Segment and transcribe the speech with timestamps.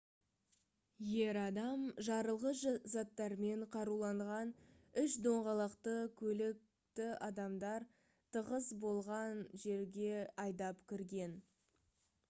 [1.17, 2.63] ер адам жарылғыш
[2.93, 4.53] заттармен қаруланған
[5.03, 5.93] үш доңғалақты
[6.23, 7.87] көлікті адамдар
[8.39, 11.39] тығыз болған жерге айдап кірген